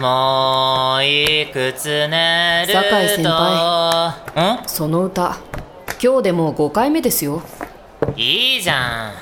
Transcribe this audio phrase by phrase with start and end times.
[0.00, 2.80] もういくつ寝ると。
[2.80, 4.62] 酒井先輩。
[4.66, 5.36] その歌。
[6.02, 7.42] 今日でもう5回目ですよ。
[8.16, 9.12] んいいじゃん。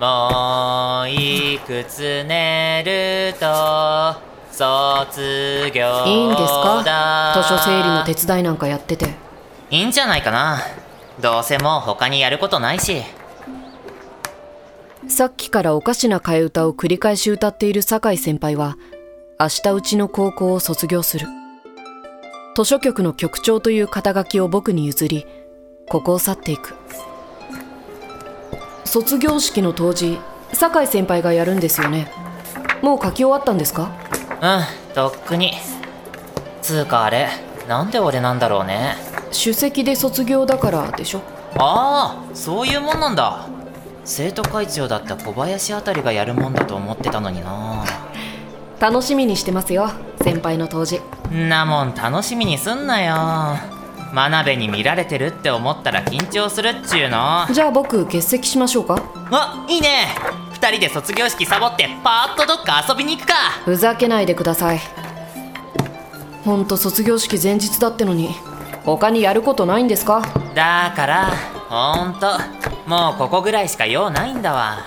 [0.00, 4.16] もういくつ寝ると
[4.50, 6.06] 卒業だ。
[6.06, 7.34] いいんですか？
[7.42, 9.10] 図書整理の手伝いなんかやってて。
[9.70, 10.62] いいんじゃないかな。
[11.20, 13.02] どうせもう他にやることないし。
[15.06, 18.78] さっきからおかしな替え歌を繰り返し歌っている酒井先輩は
[19.40, 21.28] 明日うちの高校を卒業する。
[22.56, 25.26] 図書局の局長という肩書きを僕に譲り
[25.88, 26.74] ここを去っていく。
[28.84, 30.18] 卒業式の当時
[30.52, 32.10] 酒井先輩がやるんですよね。
[32.82, 33.92] もう書き終わったんですか？
[34.42, 35.52] うんとっくに。
[36.60, 37.28] つうかあれ
[37.68, 38.96] なんで俺なんだろうね。
[39.30, 41.20] 首席で卒業だからでしょ？
[41.58, 43.46] ああそういうもんなんだ。
[44.04, 47.84] 生徒会長だった小林あたりがやるもんだと思ってたのにな
[48.80, 49.90] 楽しみにしてますよ
[50.22, 51.00] 先輩の当時。
[51.32, 53.14] んなもん楽しみにすんなよ。
[54.12, 57.46] 真鍋に見られてるって思ったら緊張するっちゅうの。
[57.52, 59.02] じゃあ僕欠席しましょうか。
[59.30, 60.14] あいいね。
[60.52, 63.34] 二人で卒業式サボってパーッとどっか遊びに行くか。
[63.64, 64.80] ふざけないでください。
[66.44, 68.30] ほんと卒業式前日だってのに
[68.84, 70.22] 他にやることないんですか？
[70.54, 71.30] だから
[71.68, 72.38] ほんと
[72.86, 74.86] もうここぐらいしか用ないんだわ。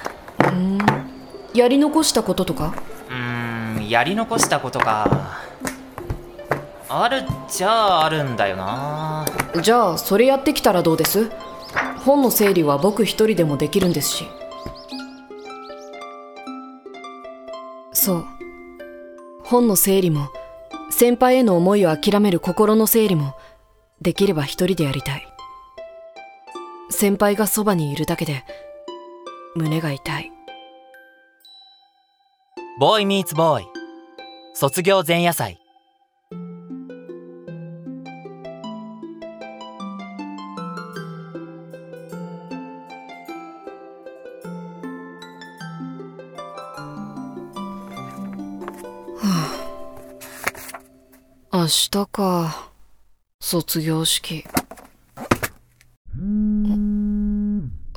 [1.53, 2.73] やり残したこととか？
[3.91, 5.37] やり残したことか
[6.87, 9.25] あるっちゃあるんだよな。
[9.61, 11.29] じゃあそれやってきたらどうです？
[12.05, 14.25] 本の整理は僕一人でもできるんですし。
[17.91, 18.25] そう。
[19.43, 20.29] 本の整理も
[20.89, 23.33] 先輩への思いを諦める心の整理も
[23.99, 25.27] できれば一人でやりたい。
[26.89, 28.45] 先輩がそばにいるだけで
[29.53, 30.31] 胸が痛い。
[32.79, 33.70] ボーイミーツボーイ
[34.61, 35.59] 卒業前夜祭。
[51.51, 52.71] 明日か。
[53.39, 54.45] 卒業式。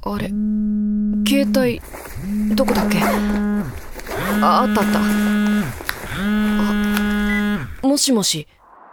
[0.02, 0.28] あれ
[1.28, 1.82] 携帯
[2.56, 3.02] どこだっけ？
[3.02, 5.00] ああったあった。
[7.94, 8.48] もしもし。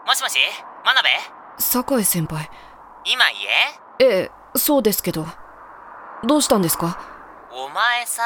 [0.06, 0.38] もしもし？
[0.86, 1.10] 真鍋？
[1.58, 2.52] 酒井先輩。
[3.04, 3.48] 今家？
[4.00, 5.26] ええそうですけど。
[6.24, 7.00] どうしたんですか？
[7.52, 8.22] お前さ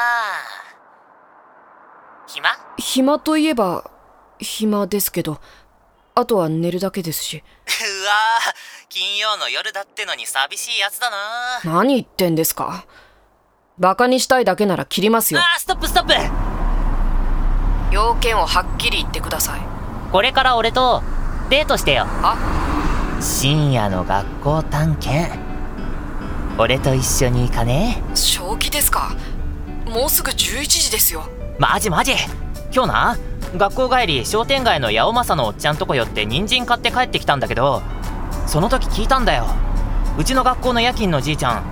[2.26, 2.50] 暇？
[2.76, 3.90] 暇といえば
[4.38, 5.40] 暇ですけど。
[6.14, 7.38] あとは寝るだけですし。
[7.38, 11.16] うわー金曜の夜だってのに寂しいやつだな。
[11.64, 12.84] 何言ってんですか？
[13.78, 15.40] バカにしたいだけなら切りますよ。
[15.40, 16.12] あーストップストップ。
[17.92, 19.75] 要件をはっきり言ってください
[20.16, 21.02] これから俺と
[21.50, 22.06] デートしてよ。
[22.22, 22.38] あ
[23.20, 25.38] 深夜の学校探検。
[26.56, 28.02] 俺と一緒に行かね？
[28.14, 29.14] 正気ですか？
[29.84, 31.28] もうすぐ11時ですよ。
[31.58, 32.14] マジマジ
[32.72, 33.18] 今日な
[33.58, 37.82] 学校帰り商店街の八尾正のおっちゃんとこ寄って人参買って帰ってきたんだけど
[38.46, 39.44] その時聞いたんだよ。
[40.18, 41.62] うちの学校の夜勤のじいちゃん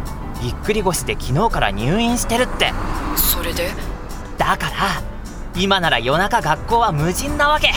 [0.42, 2.74] ぎっくり腰で昨日から入院してるって。
[3.16, 3.70] それで？
[4.36, 5.02] だから
[5.58, 7.70] 今なら夜中学校は無人なわけ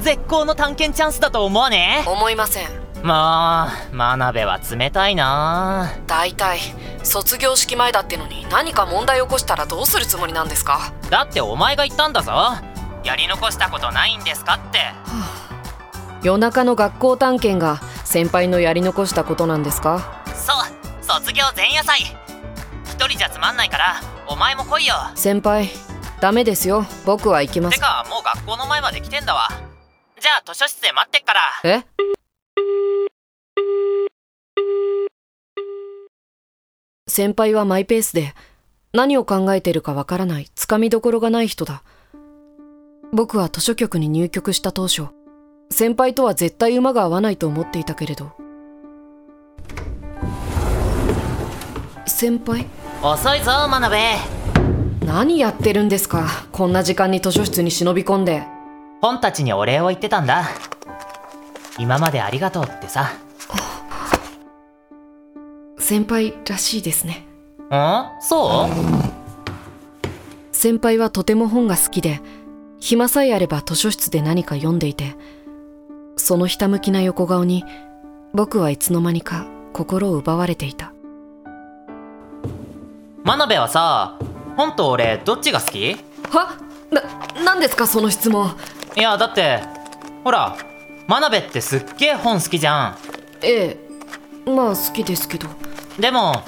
[0.00, 2.04] 絶好の探検チャンスだと思わね？
[2.06, 2.68] 思いません。
[3.02, 5.92] まあ真鍋は冷たいな。
[6.06, 6.58] 大体
[7.04, 10.92] 卒業式前だってのに何か問題起こしたらどうするつもりなんですか？
[11.10, 12.32] だってお前が言ったんだぞ。
[13.04, 14.80] やり残したことないんですかって。
[16.22, 20.22] 夜中の学校探検が先輩のやり残したことなんですか？
[20.34, 22.00] そう卒業前夜祭。
[22.84, 24.94] 一人じゃつまんないからお前も来いよ。
[25.14, 25.70] 先輩
[26.20, 26.84] ダメですよ。
[27.06, 27.76] 僕は行きます。
[27.76, 29.48] てかもう学校の前まで来てんだわ
[30.20, 31.40] じゃあ図書室で待ってっから。
[31.64, 31.84] え？
[37.06, 38.34] 先輩はマイペースで
[38.92, 41.84] 何を考えてるかわからないつかみどころがない人だ。
[43.12, 45.06] 僕は図書局に入局した当初
[45.70, 48.32] 先輩とは絶対馬が合わないと思っていたけれど。
[52.06, 52.66] 先輩？
[53.02, 54.16] 遅いぞ真鍋。
[55.06, 58.42] 何やってるんですかこんな時間に図書室に忍び込んで
[59.00, 60.48] 本たちにお礼を言ってたんだ。
[61.78, 63.12] 今までありがとうってさ。
[65.78, 67.24] 先輩らしいですね。
[67.70, 68.20] ん？
[68.20, 68.70] そう？
[70.52, 72.20] 先輩はとても本が好きで
[72.80, 75.14] 暇さえあれば図書室で何か読んでいて
[76.16, 77.64] そのひたむきな横顔に
[78.34, 80.92] 僕はいつの間にか心を奪われていた。
[83.22, 84.18] 真鍋はさ
[84.56, 85.92] 本と俺どっちが好き？
[85.92, 85.96] い
[86.30, 86.56] は？
[86.90, 87.02] な
[87.44, 88.50] 何ですかその質問
[89.02, 89.60] やだって
[90.24, 90.56] ほら
[91.06, 92.96] 真鍋ってすっげえ本好きじゃん。
[93.42, 93.76] え
[94.46, 95.48] えまあ好きですけど。
[95.98, 96.42] でも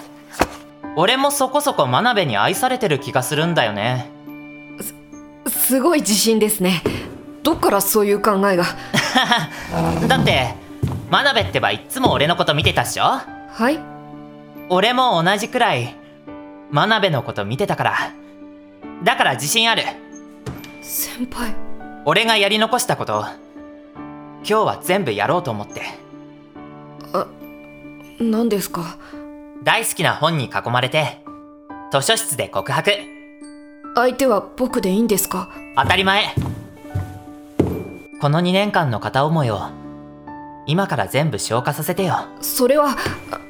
[0.97, 4.11] 俺もそこそこ真鍋に愛されてる気がするんだよね。
[5.47, 6.83] すごい自信ですね。
[7.43, 8.65] どっからそういう考えが？
[10.09, 10.55] だって
[11.11, 13.05] 真鍋ってばいっつも俺のこと見てたっしょ？
[13.05, 13.79] はい。
[14.69, 15.95] 俺も同じくらい
[16.71, 17.97] 真鍋のこと見てたから。
[19.05, 19.85] だから自信ある。
[20.83, 21.55] 先輩
[22.05, 23.25] 俺がやり残したこと
[24.39, 25.83] 今日は全部やろうと思って。
[28.21, 28.97] 何ですか？
[29.63, 31.19] 大好きな本に囲まれて
[31.93, 32.93] 図書室で告白。
[33.95, 35.51] 相手は僕でいいんですか？
[35.77, 36.35] 当たり前。
[38.21, 39.61] この2年間の片思いを
[40.67, 42.27] 今から全部消化させてよ。
[42.41, 42.91] それは
[43.31, 43.41] あ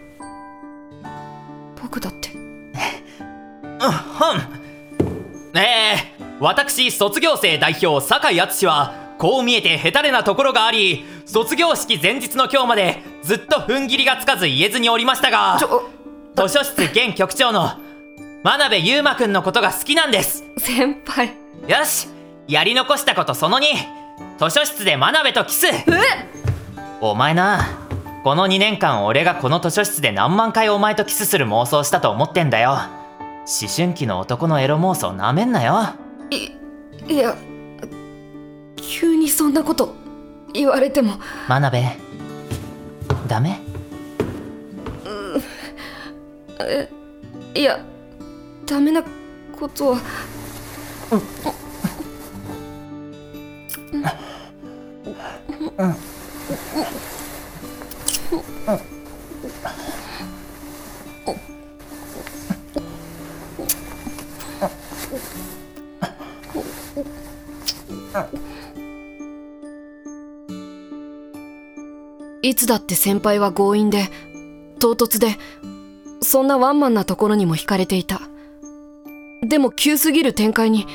[1.82, 2.30] 僕だって。
[2.36, 2.40] うん
[5.58, 6.09] ええ
[6.40, 15.58] 私卒業生代表酒井敦はこう見えてヘタレなところがあり卒業式前日の今日までずっと踏ん切りがつかず言えずにおりましたが
[16.34, 17.72] 図書室現局長の
[18.42, 20.44] 真鍋優馬くんのことが好きなんです。
[20.56, 21.34] 先輩。
[21.68, 22.08] よし
[22.48, 23.62] やり残したことその2
[24.38, 25.66] 図書室で真鍋とキス。
[27.02, 27.66] お前な
[28.24, 32.70] この2年間俺がこの図書室で何万回お前とキスする妄想したと思ってんだよ。
[32.70, 35.99] 思春期の男のエロ妄想なめんなよ
[36.30, 36.52] い
[37.08, 37.36] いや
[38.76, 39.94] 急にそんなこと
[40.52, 41.14] 言われても。
[41.48, 41.96] 真鍋
[43.28, 43.60] ダメ？
[47.54, 47.80] いや
[48.66, 49.02] ダメな
[49.58, 50.00] ことは
[72.42, 74.08] いつだって先輩は強引で
[74.78, 75.36] 唐突で
[76.22, 78.20] そんなワンマンなところにも惹かれていた。
[79.42, 80.86] でも急すぎる展開に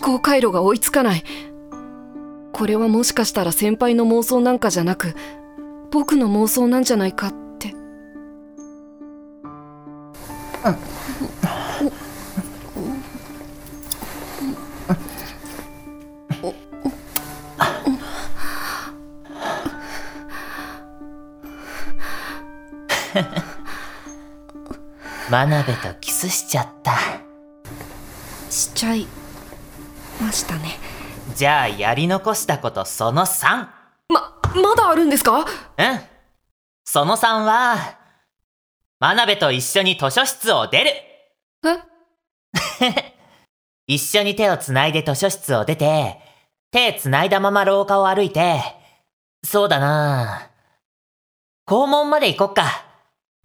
[0.00, 1.22] 思考回路が追いつかない。
[2.52, 5.14] これはもしかしたら先輩の妄想なんかじゃなく
[5.90, 7.70] 僕の妄想なんじゃないかって。
[10.64, 10.97] うん。
[25.30, 26.96] 真鍋とキスしちゃった。
[28.50, 29.06] しちゃい
[30.20, 30.78] ましたね。
[31.36, 33.46] じゃあやり残したことその 3!
[34.08, 35.40] ままだあるんですか？
[35.40, 35.46] うん。
[36.84, 37.98] その3は
[39.00, 40.90] 真鍋と一緒に図書室を出る。
[42.80, 43.14] え？
[43.86, 46.18] 一緒に手をつないで図書室を出て
[46.70, 48.60] 手つないだまま廊下を歩いて
[49.44, 50.48] そうだな。
[51.66, 52.84] 校門まで行こっか。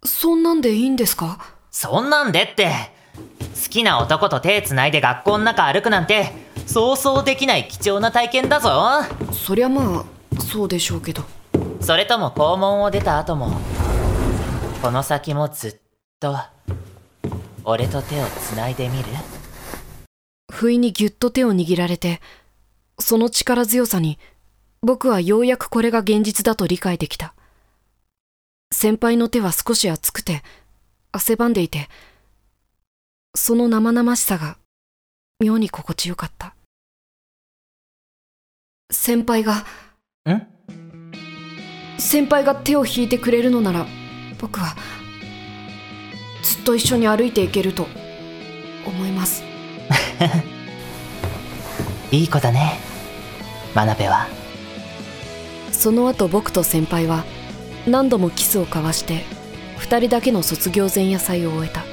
[0.02, 1.53] そんなんでいいんですか？
[1.76, 2.70] そんなんでって。
[3.16, 6.30] 好きな男と手つないで学校の中歩くなんて
[6.66, 9.02] そうそうできない貴重な体験だぞ。
[9.32, 10.04] そりゃま
[10.36, 11.24] あそうでしょうけど。
[11.80, 13.50] それとも校門を出た後も
[14.82, 15.76] この先もずっ
[16.20, 16.36] と
[17.64, 19.04] 俺と手をつないでみる？
[20.52, 22.20] 不意にぎゅっと手を握られて
[23.00, 24.20] その力強さに
[24.80, 27.34] 僕はようやくこれが現実だと理解できた。
[28.72, 30.44] 先輩の手は少し熱くて
[31.14, 31.88] 汗ばんでいて
[33.36, 34.56] その生々しさが
[35.38, 36.56] 妙に心地よかった。
[38.90, 39.64] 先輩が
[40.28, 40.46] ん
[41.98, 43.86] 先輩が手を引いてくれるのなら
[44.40, 44.74] 僕は
[46.42, 47.86] ずっと一緒に歩いていけると
[48.84, 49.44] 思います。
[52.10, 52.78] いい子だね。
[53.72, 54.26] 真鍋は。
[55.70, 57.24] その後僕と先輩は
[57.86, 59.24] 何度もキスを交わして
[59.84, 61.84] 2人だけの卒業前夜祭を終えた。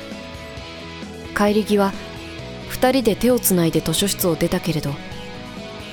[1.37, 1.91] 帰り際
[2.69, 4.91] 2人で手をつないで図書室を出たけれど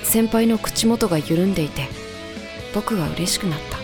[0.04, 1.88] 先輩の口元が緩んでいて
[2.74, 3.77] 僕は嬉しくなった。